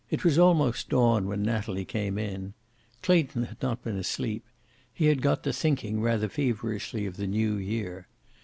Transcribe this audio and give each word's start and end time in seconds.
It 0.09 0.23
was 0.25 0.39
almost 0.39 0.89
dawn 0.89 1.27
when 1.27 1.43
Natalie 1.43 1.85
came 1.85 2.17
in. 2.17 2.55
Clayton 3.03 3.43
had 3.43 3.61
not 3.61 3.83
been 3.83 3.97
asleep. 3.97 4.43
He 4.91 5.05
had 5.05 5.21
got 5.21 5.43
to 5.43 5.53
thinking 5.53 6.01
rather 6.01 6.27
feverishly 6.27 7.05
of 7.05 7.17
the 7.17 7.27
New 7.27 7.53
year. 7.57 8.07